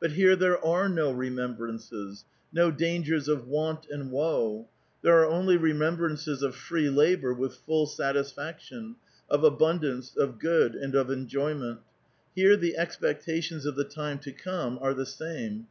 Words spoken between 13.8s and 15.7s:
time to come are the same.